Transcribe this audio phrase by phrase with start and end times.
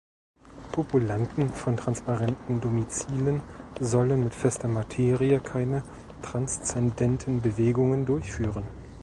[0.71, 3.43] Populanten von transparenten Domizilen
[3.79, 5.83] sollen mit fester Materie keine
[6.23, 8.63] transzendenten Bewegungen durchführen!